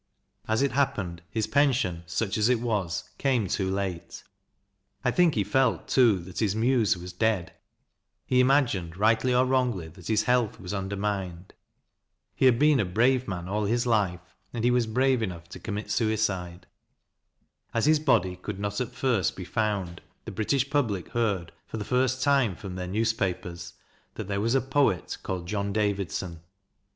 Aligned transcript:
As 0.47 0.63
it 0.63 0.71
happened, 0.71 1.21
his 1.29 1.45
pension, 1.45 2.01
such 2.07 2.35
as 2.35 2.49
it 2.49 2.59
was, 2.59 3.11
came 3.19 3.47
too 3.47 3.69
late. 3.69 4.23
I 5.05 5.11
think 5.11 5.35
he 5.35 5.43
felt, 5.43 5.87
too, 5.87 6.17
that 6.21 6.39
his 6.39 6.55
muse 6.55 6.97
was 6.97 7.13
dead 7.13 7.53
He 8.25 8.39
imagined, 8.39 8.97
rightly 8.97 9.31
or 9.31 9.45
wrongly, 9.45 9.89
that 9.89 10.07
his 10.07 10.23
health 10.23 10.59
was 10.59 10.73
undermined. 10.73 11.53
He 12.33 12.45
had 12.47 12.57
been 12.57 12.79
a 12.79 12.83
brave 12.83 13.27
man 13.27 13.47
all 13.47 13.65
his 13.65 13.85
life, 13.85 14.35
and 14.51 14.63
he 14.63 14.71
was 14.71 14.87
brave 14.87 15.21
enough 15.21 15.47
to 15.49 15.59
commit 15.59 15.91
suicide. 15.91 16.65
As 17.71 17.85
his 17.85 17.99
body 17.99 18.37
could 18.37 18.57
not 18.59 18.81
at 18.81 18.95
first 18.95 19.35
be 19.35 19.45
found, 19.45 20.01
the 20.25 20.31
British 20.31 20.67
public 20.71 21.09
heard, 21.09 21.51
for 21.67 21.77
the 21.77 21.85
first 21.85 22.23
time, 22.23 22.55
from 22.55 22.73
their 22.73 22.87
newspapers, 22.87 23.73
that 24.15 24.27
there 24.27 24.41
was 24.41 24.55
a 24.55 24.61
poet 24.61 25.19
called 25.21 25.47
John 25.47 25.71
Davidson. 25.71 26.41